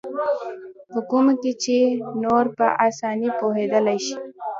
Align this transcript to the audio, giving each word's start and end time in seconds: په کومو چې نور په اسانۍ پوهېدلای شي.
په 0.91 0.99
کومو 1.09 1.33
چې 1.63 1.77
نور 2.23 2.45
په 2.57 2.67
اسانۍ 2.87 3.29
پوهېدلای 3.39 3.97
شي. 4.05 4.15